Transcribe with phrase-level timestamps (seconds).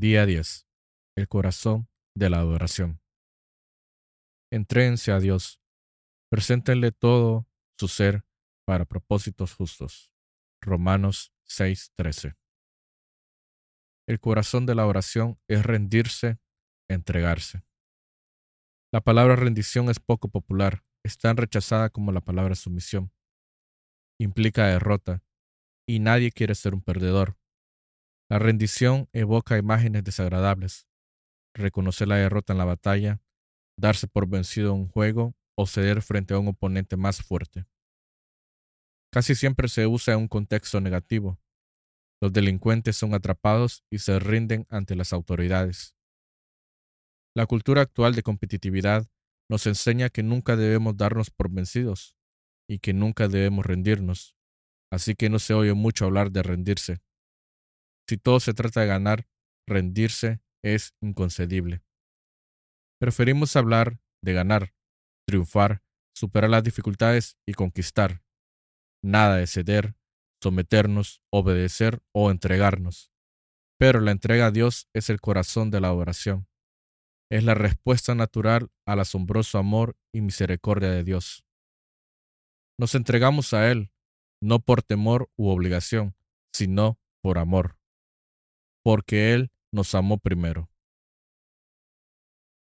[0.00, 0.68] Día 10.
[1.16, 3.00] El corazón de la adoración.
[4.52, 5.60] Entréense a Dios.
[6.30, 7.48] Preséntenle todo
[7.80, 8.24] su ser
[8.64, 10.12] para propósitos justos.
[10.62, 12.36] Romanos 6:13.
[14.06, 16.38] El corazón de la oración es rendirse,
[16.88, 17.64] entregarse.
[18.92, 23.12] La palabra rendición es poco popular, es tan rechazada como la palabra sumisión.
[24.20, 25.24] Implica derrota,
[25.88, 27.37] y nadie quiere ser un perdedor.
[28.30, 30.86] La rendición evoca imágenes desagradables.
[31.54, 33.22] Reconocer la derrota en la batalla,
[33.78, 37.66] darse por vencido en un juego o ceder frente a un oponente más fuerte.
[39.10, 41.40] Casi siempre se usa en un contexto negativo.
[42.20, 45.94] Los delincuentes son atrapados y se rinden ante las autoridades.
[47.34, 49.06] La cultura actual de competitividad
[49.48, 52.14] nos enseña que nunca debemos darnos por vencidos
[52.68, 54.36] y que nunca debemos rendirnos,
[54.92, 57.00] así que no se oye mucho hablar de rendirse.
[58.08, 59.28] Si todo se trata de ganar,
[59.68, 61.82] rendirse es inconcebible.
[62.98, 64.74] Preferimos hablar de ganar,
[65.26, 65.82] triunfar,
[66.16, 68.22] superar las dificultades y conquistar.
[69.04, 69.94] Nada de ceder,
[70.42, 73.12] someternos, obedecer o entregarnos.
[73.78, 76.48] Pero la entrega a Dios es el corazón de la oración.
[77.30, 81.44] Es la respuesta natural al asombroso amor y misericordia de Dios.
[82.80, 83.92] Nos entregamos a Él,
[84.42, 86.16] no por temor u obligación,
[86.52, 87.77] sino por amor
[88.88, 90.70] porque Él nos amó primero.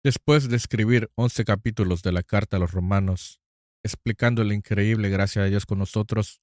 [0.04, 3.40] Después de escribir once capítulos de la carta a los romanos,
[3.84, 6.40] explicando la increíble gracia de Dios con nosotros,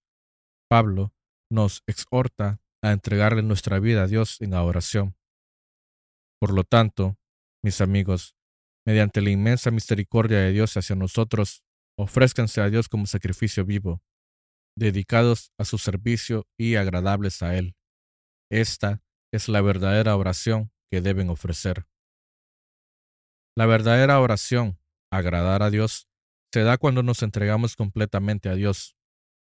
[0.70, 1.14] Pablo
[1.52, 5.18] nos exhorta a entregarle nuestra vida a Dios en oración.
[6.40, 7.18] Por lo tanto,
[7.62, 8.38] mis amigos,
[8.88, 11.62] mediante la inmensa misericordia de Dios hacia nosotros,
[12.00, 14.02] ofrézcanse a Dios como sacrificio vivo,
[14.78, 17.76] dedicados a su servicio y agradables a Él.
[18.50, 21.88] Esta es la verdadera oración que deben ofrecer.
[23.58, 24.80] La verdadera oración,
[25.12, 26.08] agradar a Dios,
[26.54, 28.96] se da cuando nos entregamos completamente a Dios.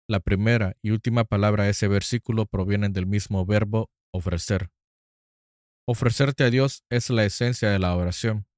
[0.08, 4.70] La primera y última palabra de ese versículo provienen del mismo verbo ofrecer.
[5.86, 8.48] Ofrecerte a Dios es la esencia de la oración.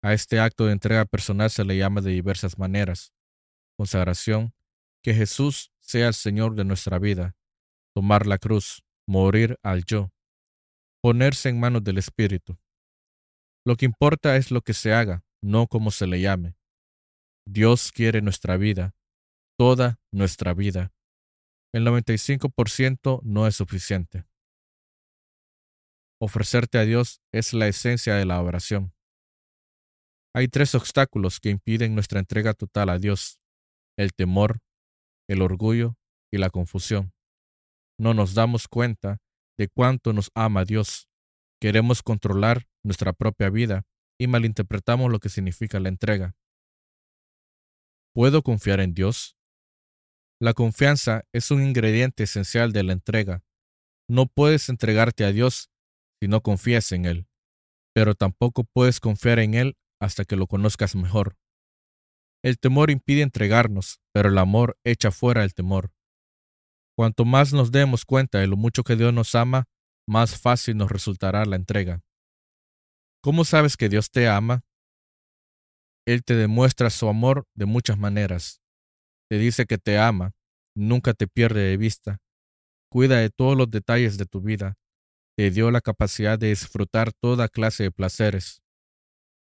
[0.00, 3.12] A este acto de entrega personal se le llama de diversas maneras.
[3.76, 4.54] Consagración,
[5.02, 7.34] que Jesús sea el Señor de nuestra vida.
[7.94, 10.12] Tomar la cruz, morir al yo,
[11.02, 12.58] ponerse en manos del Espíritu.
[13.64, 16.56] Lo que importa es lo que se haga, no cómo se le llame.
[17.46, 18.94] Dios quiere nuestra vida,
[19.58, 20.92] toda nuestra vida.
[21.72, 24.24] El 95% no es suficiente.
[26.20, 28.92] Ofrecerte a Dios es la esencia de la oración.
[30.34, 33.40] Hay tres obstáculos que impiden nuestra entrega total a Dios,
[33.96, 34.60] el temor,
[35.28, 35.96] el orgullo
[36.30, 37.12] y la confusión.
[37.98, 39.18] No nos damos cuenta
[39.60, 41.06] de cuánto nos ama Dios.
[41.60, 43.82] Queremos controlar nuestra propia vida
[44.18, 46.34] y malinterpretamos lo que significa la entrega.
[48.14, 49.36] ¿Puedo confiar en Dios?
[50.40, 53.44] La confianza es un ingrediente esencial de la entrega.
[54.08, 55.68] No puedes entregarte a Dios
[56.22, 57.28] si no confías en Él,
[57.94, 61.36] pero tampoco puedes confiar en Él hasta que lo conozcas mejor.
[62.42, 65.92] El temor impide entregarnos, pero el amor echa fuera el temor.
[67.00, 69.64] Cuanto más nos demos cuenta de lo mucho que Dios nos ama,
[70.06, 72.02] más fácil nos resultará la entrega.
[73.22, 74.66] ¿Cómo sabes que Dios te ama?
[76.06, 78.60] Él te demuestra su amor de muchas maneras.
[79.30, 80.32] Te dice que te ama,
[80.76, 82.18] nunca te pierde de vista,
[82.92, 84.74] cuida de todos los detalles de tu vida,
[85.38, 88.62] te dio la capacidad de disfrutar toda clase de placeres,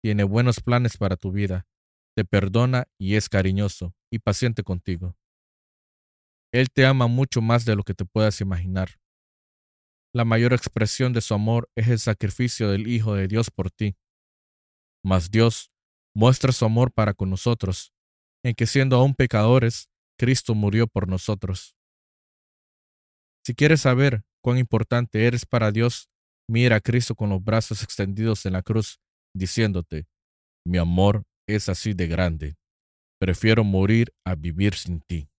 [0.01, 1.67] tiene buenos planes para tu vida,
[2.15, 5.15] te perdona y es cariñoso y paciente contigo.
[6.53, 8.99] Él te ama mucho más de lo que te puedas imaginar.
[10.13, 13.97] La mayor expresión de su amor es el sacrificio del Hijo de Dios por ti.
[15.03, 15.71] Mas Dios
[16.15, 17.91] muestra su amor para con nosotros,
[18.45, 21.75] en que siendo aún pecadores, Cristo murió por nosotros.
[23.43, 26.07] Si quieres saber cuán importante eres para Dios,
[26.47, 28.99] mira a Cristo con los brazos extendidos en la cruz,
[29.35, 30.06] diciéndote,
[30.65, 32.57] mi amor es así de grande,
[33.19, 35.32] prefiero morir a vivir sin ti.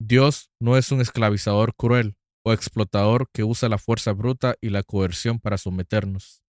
[0.00, 4.82] Dios no es un esclavizador cruel o explotador que usa la fuerza bruta y la
[4.82, 6.42] coerción para someternos.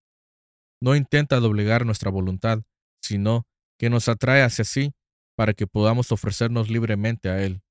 [0.80, 2.62] No intenta doblegar nuestra voluntad,
[3.02, 3.46] sino
[3.78, 4.92] que nos atrae hacia sí
[5.36, 7.62] para que podamos ofrecernos libremente a Él.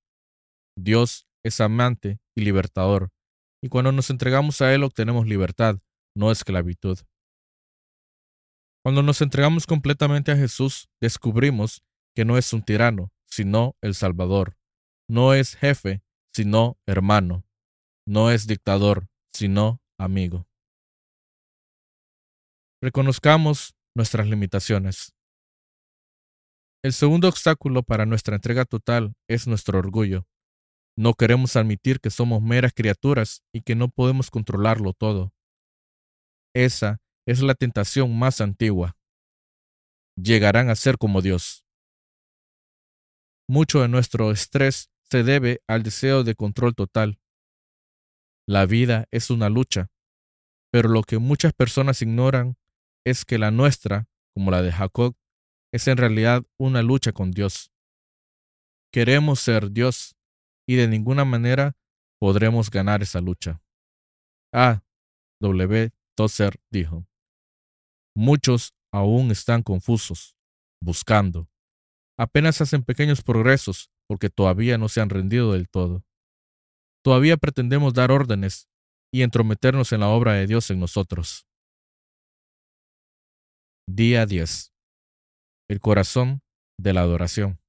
[0.77, 3.11] Dios es amante y libertador,
[3.61, 5.79] y cuando nos entregamos a Él obtenemos libertad,
[6.15, 6.99] no esclavitud.
[8.83, 11.83] Cuando nos entregamos completamente a Jesús, descubrimos
[12.15, 14.55] que no es un tirano, sino el Salvador.
[15.07, 16.03] No es jefe,
[16.33, 17.43] sino hermano.
[18.07, 20.47] No es dictador, sino amigo.
[22.81, 25.13] Reconozcamos nuestras limitaciones.
[26.83, 30.27] El segundo obstáculo para nuestra entrega total es nuestro orgullo.
[30.97, 35.33] No queremos admitir que somos meras criaturas y que no podemos controlarlo todo.
[36.55, 38.97] Esa es la tentación más antigua.
[40.15, 41.65] Llegarán a ser como Dios.
[43.47, 47.19] Mucho de nuestro estrés se debe al deseo de control total.
[48.47, 49.91] La vida es una lucha,
[50.71, 52.57] pero lo que muchas personas ignoran
[53.05, 55.15] es que la nuestra, como la de Jacob,
[55.71, 57.71] es en realidad una lucha con Dios.
[58.91, 60.15] Queremos ser Dios
[60.67, 61.75] y de ninguna manera
[62.19, 63.61] podremos ganar esa lucha.
[64.53, 64.83] A.
[65.41, 65.91] W.
[66.15, 67.05] Tozer dijo,
[68.15, 70.37] Muchos aún están confusos,
[70.81, 71.49] buscando.
[72.17, 76.03] Apenas hacen pequeños progresos porque todavía no se han rendido del todo.
[77.03, 78.67] Todavía pretendemos dar órdenes
[79.13, 81.47] y entrometernos en la obra de Dios en nosotros.
[83.87, 84.73] Día 10.
[85.69, 86.41] El corazón
[86.79, 87.59] de la adoración.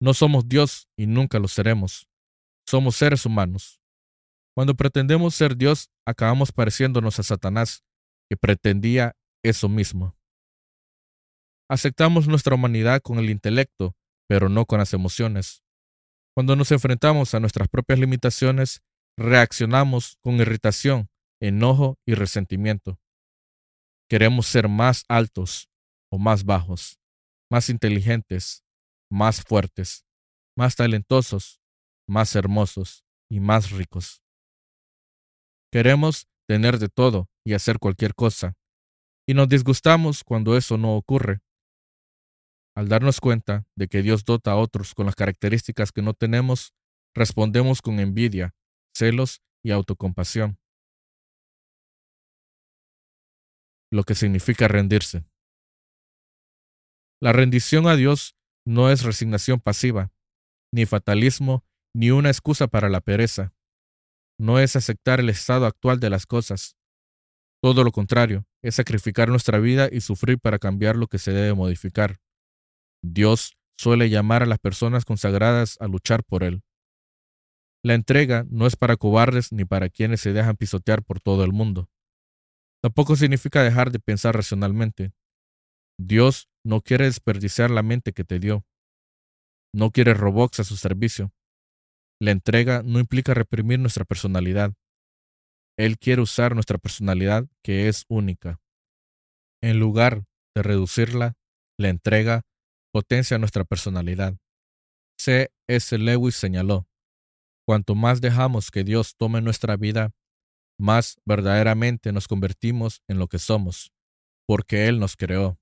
[0.00, 2.08] No somos Dios y nunca lo seremos.
[2.68, 3.80] Somos seres humanos.
[4.54, 7.84] Cuando pretendemos ser Dios, acabamos pareciéndonos a Satanás,
[8.28, 10.16] que pretendía eso mismo.
[11.70, 13.96] Aceptamos nuestra humanidad con el intelecto,
[14.32, 15.62] pero no con las emociones.
[16.34, 18.80] Cuando nos enfrentamos a nuestras propias limitaciones,
[19.14, 22.98] reaccionamos con irritación, enojo y resentimiento.
[24.08, 25.68] Queremos ser más altos
[26.10, 26.98] o más bajos,
[27.50, 28.64] más inteligentes,
[29.10, 30.06] más fuertes,
[30.56, 31.60] más talentosos,
[32.08, 34.22] más hermosos y más ricos.
[35.70, 38.54] Queremos tener de todo y hacer cualquier cosa,
[39.28, 41.42] y nos disgustamos cuando eso no ocurre.
[42.74, 46.74] Al darnos cuenta de que Dios dota a otros con las características que no tenemos,
[47.14, 48.54] respondemos con envidia,
[48.96, 50.58] celos y autocompasión.
[53.90, 55.26] Lo que significa rendirse.
[57.20, 58.36] La rendición a Dios
[58.66, 60.10] no es resignación pasiva,
[60.72, 63.52] ni fatalismo, ni una excusa para la pereza.
[64.40, 66.76] No es aceptar el estado actual de las cosas.
[67.62, 71.54] Todo lo contrario, es sacrificar nuestra vida y sufrir para cambiar lo que se debe
[71.54, 72.16] modificar.
[73.02, 76.62] Dios suele llamar a las personas consagradas a luchar por Él.
[77.84, 81.52] La entrega no es para cobardes ni para quienes se dejan pisotear por todo el
[81.52, 81.90] mundo.
[82.80, 85.12] Tampoco significa dejar de pensar racionalmente.
[85.98, 88.64] Dios no quiere desperdiciar la mente que te dio.
[89.74, 91.32] No quiere robots a su servicio.
[92.20, 94.74] La entrega no implica reprimir nuestra personalidad.
[95.76, 98.60] Él quiere usar nuestra personalidad que es única.
[99.60, 100.24] En lugar
[100.54, 101.34] de reducirla,
[101.78, 102.42] la entrega
[102.92, 104.36] potencia nuestra personalidad.
[105.18, 105.50] C.
[105.66, 105.96] S.
[105.98, 106.86] Lewis señaló,
[107.66, 110.12] cuanto más dejamos que Dios tome nuestra vida,
[110.78, 113.92] más verdaderamente nos convertimos en lo que somos,
[114.46, 115.58] porque Él nos creó.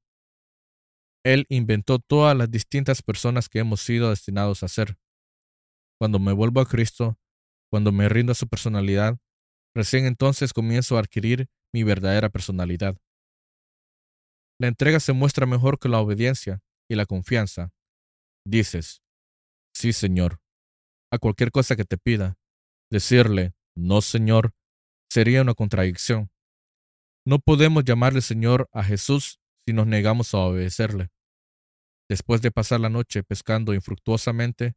[1.24, 4.98] Él inventó todas las distintas personas que hemos sido destinados a ser.
[5.98, 7.18] Cuando me vuelvo a Cristo,
[7.70, 9.18] cuando me rindo a su personalidad,
[9.74, 12.96] recién entonces comienzo a adquirir mi verdadera personalidad.
[14.58, 17.72] La entrega se muestra mejor que la obediencia y la confianza.
[18.44, 19.00] Dices,
[19.72, 20.40] sí, Señor,
[21.12, 22.36] a cualquier cosa que te pida.
[22.90, 24.52] Decirle, no, Señor,
[25.08, 26.30] sería una contradicción.
[27.24, 31.10] No podemos llamarle Señor a Jesús si nos negamos a obedecerle.
[32.08, 34.74] Después de pasar la noche pescando infructuosamente,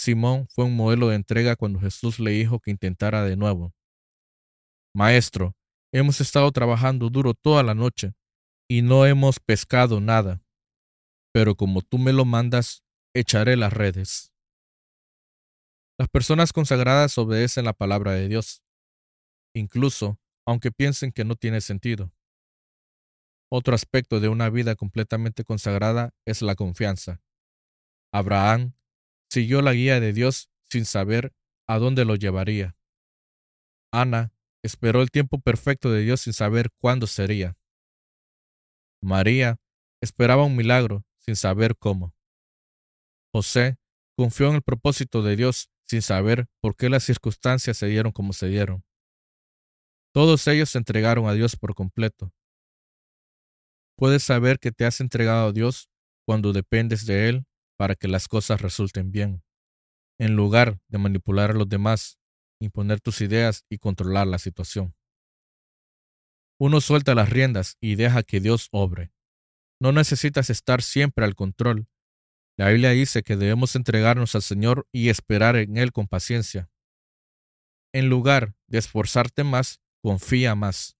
[0.00, 3.72] Simón fue un modelo de entrega cuando Jesús le dijo que intentara de nuevo.
[4.94, 5.54] Maestro,
[5.92, 8.14] hemos estado trabajando duro toda la noche
[8.68, 10.42] y no hemos pescado nada,
[11.32, 12.84] pero como tú me lo mandas,
[13.14, 14.32] echaré las redes.
[15.98, 18.62] Las personas consagradas obedecen la palabra de Dios,
[19.54, 22.12] incluso aunque piensen que no tiene sentido.
[23.50, 27.22] Otro aspecto de una vida completamente consagrada es la confianza.
[28.12, 28.74] Abraham
[29.30, 31.34] siguió la guía de Dios sin saber
[31.68, 32.76] a dónde lo llevaría.
[33.92, 34.32] Ana
[34.64, 37.56] esperó el tiempo perfecto de Dios sin saber cuándo sería.
[39.02, 39.60] María
[40.00, 42.14] esperaba un milagro sin saber cómo.
[43.32, 43.78] José
[44.16, 48.32] confió en el propósito de Dios sin saber por qué las circunstancias se dieron como
[48.32, 48.84] se dieron.
[50.12, 52.32] Todos ellos se entregaron a Dios por completo,
[53.96, 55.88] Puedes saber que te has entregado a Dios
[56.26, 59.44] cuando dependes de Él para que las cosas resulten bien,
[60.18, 62.18] en lugar de manipular a los demás,
[62.60, 64.94] imponer tus ideas y controlar la situación.
[66.58, 69.12] Uno suelta las riendas y deja que Dios obre.
[69.82, 71.88] No necesitas estar siempre al control.
[72.56, 76.70] La Biblia dice que debemos entregarnos al Señor y esperar en Él con paciencia.
[77.92, 80.96] En lugar de esforzarte más, confía más.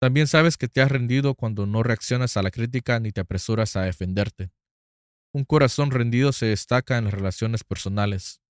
[0.00, 3.74] También sabes que te has rendido cuando no reaccionas a la crítica ni te apresuras
[3.74, 4.52] a defenderte.
[5.34, 8.40] Un corazón rendido se destaca en las relaciones personales.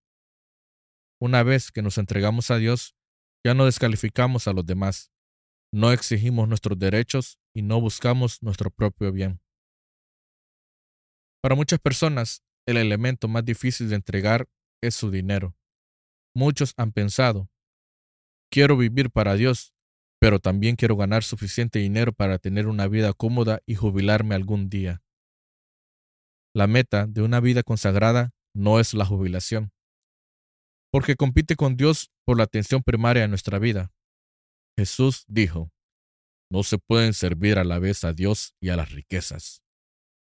[1.18, 2.94] Una vez que nos entregamos a Dios,
[3.42, 5.10] ya no descalificamos a los demás,
[5.72, 9.40] no exigimos nuestros derechos y no buscamos nuestro propio bien.
[11.42, 14.48] Para muchas personas, el elemento más difícil de entregar
[14.80, 15.56] es su dinero.
[16.34, 17.50] Muchos han pensado,
[18.50, 19.74] quiero vivir para Dios,
[20.20, 25.02] pero también quiero ganar suficiente dinero para tener una vida cómoda y jubilarme algún día.
[26.54, 29.72] La meta de una vida consagrada no es la jubilación,
[30.92, 33.92] porque compite con Dios por la atención primaria de nuestra vida.
[34.78, 35.72] Jesús dijo,
[36.52, 39.62] no se pueden servir a la vez a Dios y a las riquezas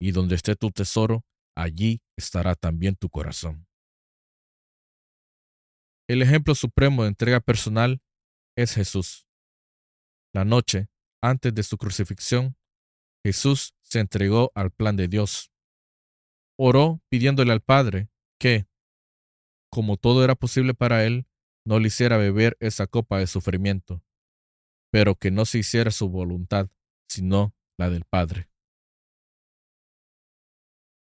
[0.00, 1.24] y donde esté tu tesoro,
[1.56, 3.66] allí estará también tu corazón.
[6.08, 8.00] El ejemplo supremo de entrega personal
[8.56, 9.26] es Jesús.
[10.32, 10.88] La noche
[11.20, 12.56] antes de su crucifixión,
[13.24, 15.50] Jesús se entregó al plan de Dios.
[16.56, 18.66] Oró pidiéndole al Padre que,
[19.68, 21.26] como todo era posible para él,
[21.66, 24.04] no le hiciera beber esa copa de sufrimiento,
[24.94, 26.70] pero que no se hiciera su voluntad,
[27.08, 28.48] sino la del Padre.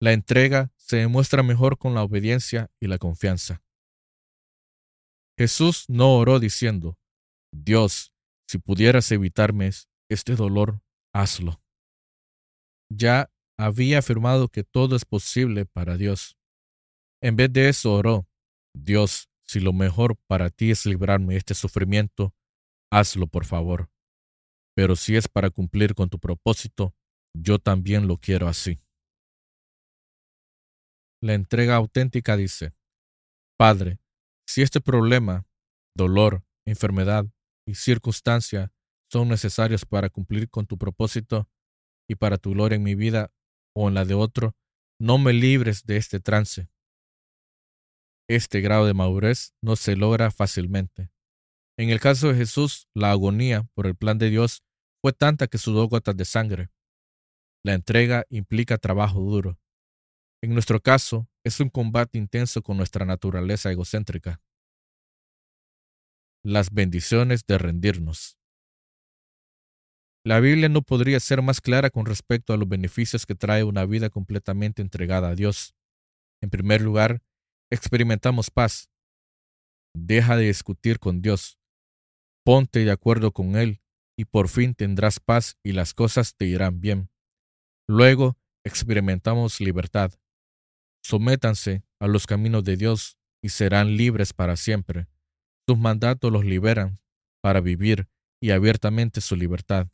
[0.00, 3.64] La entrega se demuestra mejor con la obediencia y la confianza.
[5.37, 7.00] Jesús no oró diciendo,
[7.52, 8.12] Dios,
[8.47, 9.70] si pudieras evitarme
[10.09, 10.80] este dolor,
[11.12, 11.61] hazlo.
[12.92, 16.38] Ya había afirmado que todo es posible para Dios.
[17.20, 18.28] En vez de eso oró,
[18.73, 22.32] Dios, si lo mejor para ti es librarme de este sufrimiento,
[22.90, 23.90] hazlo por favor.
[24.75, 26.94] Pero si es para cumplir con tu propósito,
[27.35, 28.80] yo también lo quiero así.
[31.23, 32.75] La entrega auténtica dice,
[33.59, 33.99] Padre,
[34.49, 35.47] si este problema,
[35.94, 37.26] dolor, enfermedad
[37.66, 38.73] y circunstancia
[39.11, 41.49] son necesarios para cumplir con tu propósito
[42.09, 43.32] y para tu gloria en mi vida
[43.75, 44.56] o en la de otro,
[44.99, 46.68] no me libres de este trance.
[48.28, 51.11] Este grado de madurez no se logra fácilmente.
[51.80, 54.62] En el caso de Jesús, la agonía por el plan de Dios
[55.00, 56.68] fue tanta que sudó gotas de sangre.
[57.64, 59.58] La entrega implica trabajo duro.
[60.42, 64.42] En nuestro caso, es un combate intenso con nuestra naturaleza egocéntrica.
[66.44, 68.37] Las bendiciones de rendirnos.
[70.22, 73.87] La Biblia no podría ser más clara con respecto a los beneficios que trae una
[73.87, 75.75] vida completamente entregada a Dios.
[76.42, 77.22] En primer lugar,
[77.70, 78.90] experimentamos paz.
[79.94, 81.56] Deja de discutir con Dios.
[82.44, 83.80] Ponte de acuerdo con Él
[84.16, 87.11] y por fin tendrás paz y las cosas te irán bien.
[87.87, 90.12] Luego, experimentamos libertad.
[91.02, 95.09] Sométanse a los caminos de Dios y serán libres para siempre.
[95.66, 97.00] Sus mandatos los liberan
[97.42, 98.09] para vivir
[98.40, 99.88] y abiertamente su libertad.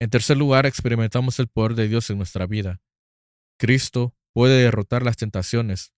[0.00, 2.80] En tercer lugar, experimentamos el poder de Dios en nuestra vida.
[3.58, 5.92] Cristo puede derrotar las tentaciones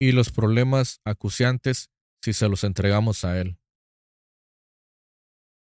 [0.00, 1.90] y los problemas acuciantes
[2.22, 3.58] si se los entregamos a Él.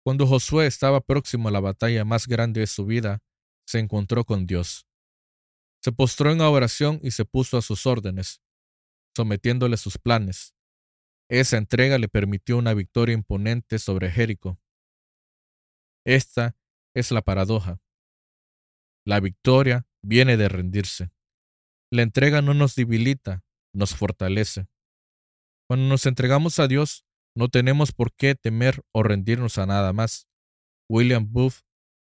[0.05, 3.23] Cuando Josué estaba próximo a la batalla más grande de su vida,
[3.67, 4.87] se encontró con Dios.
[5.83, 8.43] Se postró en oración y se puso a sus órdenes,
[9.17, 10.55] sometiéndole sus planes.
[11.31, 14.61] Esa entrega le permitió una victoria imponente sobre Jericó.
[16.05, 16.55] Esta
[16.95, 17.81] es la paradoja.
[19.07, 21.13] La victoria viene de rendirse.
[21.91, 23.43] La entrega no nos debilita,
[23.73, 24.67] nos fortalece.
[25.67, 30.29] Cuando nos entregamos a Dios, no tenemos por qué temer o rendirnos a nada más.
[30.89, 31.61] William Booth,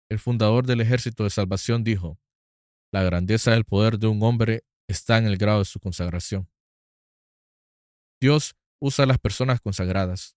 [0.09, 2.19] el fundador del Ejército de Salvación, dijo,
[2.91, 6.49] la grandeza del poder de un hombre está en el grado de su consagración.
[8.19, 10.35] Dios usa a las personas consagradas.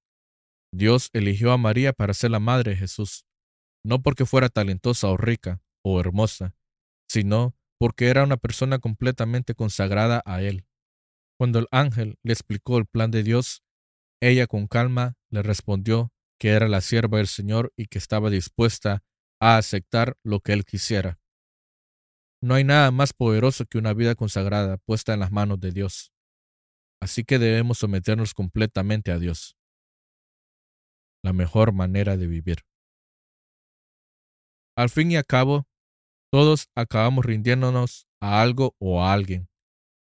[0.75, 3.25] Dios eligió a María para ser la madre de Jesús,
[3.85, 6.55] no porque fuera talentosa o rica o hermosa,
[7.09, 10.67] sino porque era una persona completamente consagrada a Él.
[11.39, 13.63] Cuando el ángel le explicó el plan de Dios,
[14.23, 19.03] ella con calma le respondió que era la sierva del Señor y que estaba dispuesta
[19.41, 21.19] a aceptar lo que Él quisiera.
[22.41, 26.13] No hay nada más poderoso que una vida consagrada puesta en las manos de Dios.
[27.01, 29.57] Así que debemos someternos completamente a Dios.
[31.25, 32.59] La mejor manera de vivir.
[34.77, 35.67] Al fin y al cabo,
[36.31, 39.49] todos acabamos rindiéndonos a algo o a alguien.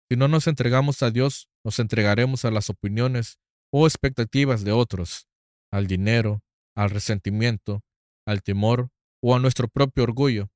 [0.09, 3.39] Si no nos entregamos a Dios, nos entregaremos a las opiniones
[3.71, 5.27] o expectativas de otros,
[5.71, 6.41] al dinero,
[6.75, 7.81] al resentimiento,
[8.25, 8.89] al temor
[9.21, 10.49] o a nuestro propio orgullo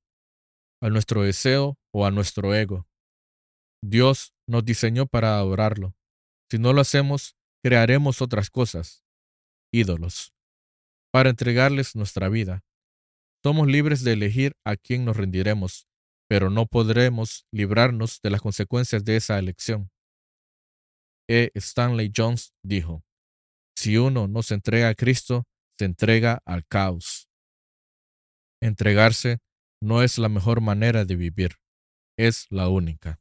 [0.82, 2.88] a nuestro deseo o a nuestro ego.
[3.84, 5.94] Dios nos diseñó para adorarlo.
[6.50, 9.04] Si no lo hacemos, crearemos otras cosas,
[9.72, 10.34] ídolos,
[11.12, 12.64] para entregarles nuestra vida.
[13.44, 15.86] Somos libres de elegir a quién nos rendiremos,
[16.28, 19.91] pero no podremos librarnos de las consecuencias de esa elección.
[21.28, 21.50] E.
[21.54, 23.04] Stanley Jones dijo,
[23.76, 25.44] si uno no se entrega a Cristo,
[25.78, 27.28] se entrega al caos.
[28.60, 29.38] Entregarse
[29.82, 31.56] no es la mejor manera de vivir,
[32.16, 33.20] es la única.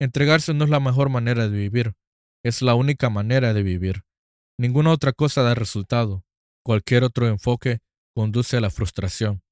[0.00, 1.94] Entregarse no es la mejor manera de vivir,
[2.44, 4.02] es la única manera de vivir.
[4.58, 6.24] Ninguna otra cosa da resultado.
[6.64, 7.80] Cualquier otro enfoque
[8.14, 9.42] conduce a la frustración,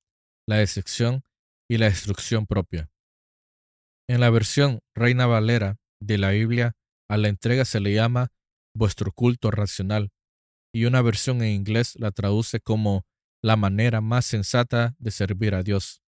[0.47, 1.23] la decepción
[1.71, 2.90] y la destrucción propia.
[4.09, 6.76] En la versión Reina Valera de la Biblia,
[7.09, 8.28] a la entrega se le llama
[8.75, 10.11] vuestro culto racional,
[10.73, 13.07] y una versión en inglés la traduce como
[13.43, 16.02] la manera más sensata de servir a Dios.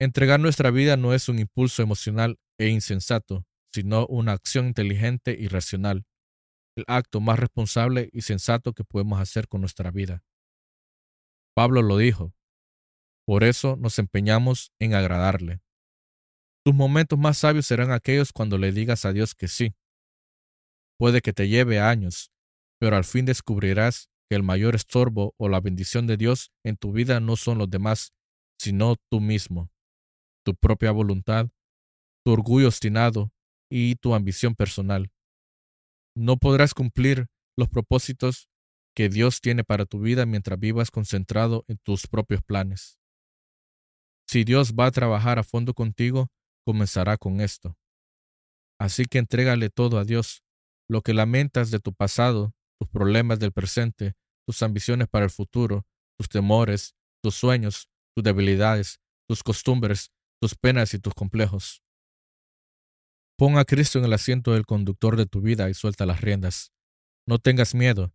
[0.00, 5.48] Entregar nuestra vida no es un impulso emocional e insensato, sino una acción inteligente y
[5.48, 6.04] racional,
[6.76, 10.24] el acto más responsable y sensato que podemos hacer con nuestra vida.
[11.54, 12.34] Pablo lo dijo.
[13.26, 15.60] Por eso nos empeñamos en agradarle.
[16.64, 19.74] Tus momentos más sabios serán aquellos cuando le digas a Dios que sí.
[20.98, 22.30] Puede que te lleve años,
[22.78, 26.92] pero al fin descubrirás que el mayor estorbo o la bendición de Dios en tu
[26.92, 28.12] vida no son los demás,
[28.58, 29.70] sino tú mismo,
[30.44, 31.48] tu propia voluntad,
[32.24, 33.32] tu orgullo obstinado
[33.70, 35.10] y tu ambición personal.
[36.14, 38.48] No podrás cumplir los propósitos
[38.94, 42.98] que Dios tiene para tu vida mientras vivas concentrado en tus propios planes.
[44.28, 46.28] Si Dios va a trabajar a fondo contigo,
[46.70, 47.76] comenzará con esto.
[48.78, 50.42] Así que entrégale todo a Dios,
[50.88, 54.14] lo que lamentas de tu pasado, tus problemas del presente,
[54.46, 55.86] tus ambiciones para el futuro,
[56.18, 60.10] tus temores, tus sueños, tus debilidades, tus costumbres,
[60.40, 61.82] tus penas y tus complejos.
[63.36, 66.72] Pon a Cristo en el asiento del conductor de tu vida y suelta las riendas.
[67.26, 68.12] No tengas miedo,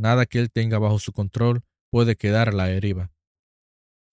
[0.00, 3.10] Nada que Él tenga bajo su control puede quedar a la deriva.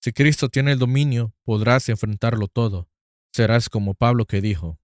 [0.01, 2.89] Si Cristo tiene el dominio, podrás enfrentarlo todo.
[3.35, 4.79] Serás como Pablo que dijo,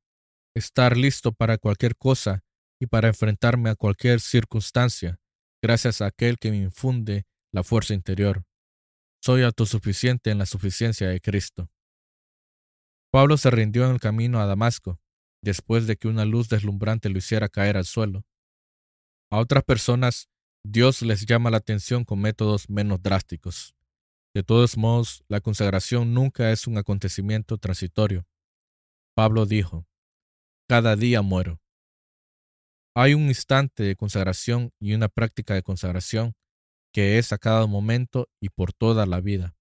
[0.53, 2.43] estar listo para cualquier cosa
[2.81, 5.21] y para enfrentarme a cualquier circunstancia,
[5.63, 8.43] gracias a aquel que me infunde la fuerza interior.
[9.23, 11.71] Soy autosuficiente en la suficiencia de Cristo.
[13.09, 14.99] Pablo se rindió en el camino a Damasco,
[15.41, 18.25] después de que una luz deslumbrante lo hiciera caer al suelo.
[19.31, 20.27] A otras personas
[20.61, 23.75] Dios les llama la atención con métodos menos drásticos.
[24.35, 28.25] De todos modos, la consagración nunca es un acontecimiento transitorio.
[29.15, 29.85] Pablo dijo,
[30.69, 31.59] cada día muero.
[32.95, 36.33] Hay un instante de consagración y una práctica de consagración
[36.93, 39.55] que es a cada momento y por toda la vida.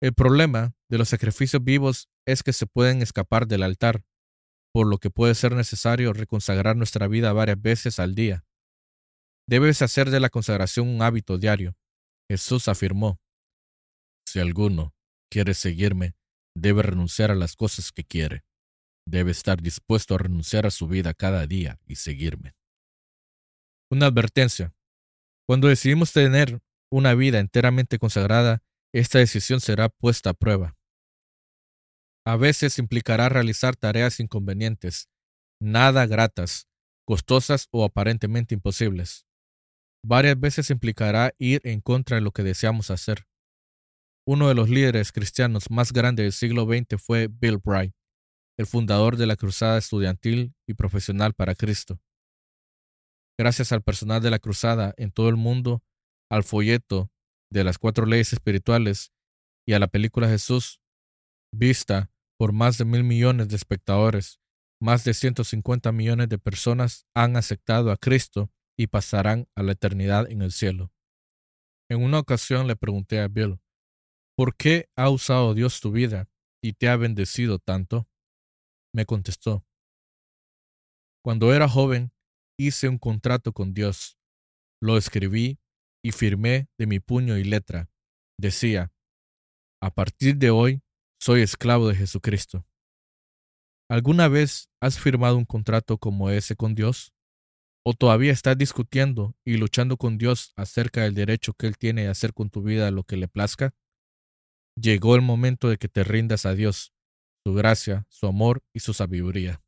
[0.00, 4.04] El problema de los sacrificios vivos es que se pueden escapar del altar,
[4.72, 8.44] por lo que puede ser necesario reconsagrar nuestra vida varias veces al día.
[9.48, 11.76] Debes hacer de la consagración un hábito diario.
[12.28, 13.20] Jesús afirmó,
[14.26, 14.94] Si alguno
[15.30, 16.14] quiere seguirme,
[16.54, 18.44] debe renunciar a las cosas que quiere.
[19.06, 22.54] Debe estar dispuesto a renunciar a su vida cada día y seguirme.
[23.90, 24.74] Una advertencia.
[25.46, 28.62] Cuando decidimos tener una vida enteramente consagrada,
[28.92, 30.76] esta decisión será puesta a prueba.
[32.26, 35.10] A veces implicará realizar tareas inconvenientes,
[35.60, 36.66] nada gratas,
[37.04, 39.26] costosas o aparentemente imposibles
[40.04, 43.26] varias veces implicará ir en contra de lo que deseamos hacer.
[44.26, 47.94] Uno de los líderes cristianos más grandes del siglo XX fue Bill Bright,
[48.58, 52.00] el fundador de la Cruzada Estudiantil y Profesional para Cristo.
[53.38, 55.82] Gracias al personal de la Cruzada en todo el mundo,
[56.30, 57.10] al folleto
[57.50, 59.12] de las cuatro leyes espirituales
[59.66, 60.80] y a la película Jesús,
[61.52, 64.40] vista por más de mil millones de espectadores,
[64.80, 70.30] más de 150 millones de personas han aceptado a Cristo y pasarán a la eternidad
[70.30, 70.92] en el cielo.
[71.90, 73.60] En una ocasión le pregunté a Bill,
[74.36, 76.28] ¿por qué ha usado Dios tu vida
[76.62, 78.08] y te ha bendecido tanto?
[78.92, 79.64] Me contestó,
[81.24, 82.12] cuando era joven
[82.58, 84.18] hice un contrato con Dios,
[84.82, 85.58] lo escribí
[86.04, 87.88] y firmé de mi puño y letra.
[88.38, 88.92] Decía,
[89.80, 90.82] a partir de hoy
[91.18, 92.66] soy esclavo de Jesucristo.
[93.88, 97.14] ¿Alguna vez has firmado un contrato como ese con Dios?
[97.86, 102.08] ¿O todavía estás discutiendo y luchando con Dios acerca del derecho que Él tiene de
[102.08, 103.74] hacer con tu vida lo que le plazca?
[104.76, 106.92] Llegó el momento de que te rindas a Dios,
[107.44, 109.62] su gracia, su amor y su sabiduría.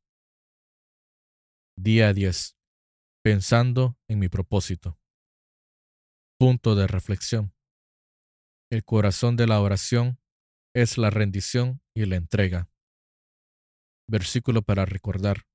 [1.79, 2.57] Día 10.
[3.23, 4.99] Pensando en mi propósito.
[6.39, 7.55] Punto de reflexión.
[8.71, 10.19] El corazón de la oración
[10.75, 12.69] es la rendición y la entrega.
[14.09, 15.47] Versículo para recordar.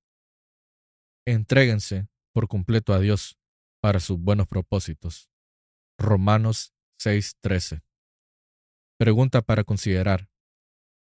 [1.28, 3.38] Entréguense por completo a Dios
[3.82, 5.30] para sus buenos propósitos.
[6.00, 7.84] Romanos 6:13.
[9.02, 10.30] Pregunta para considerar.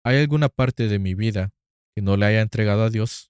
[0.04, 1.50] ¿Hay alguna parte de mi vida
[1.96, 3.27] que no le haya entregado a Dios?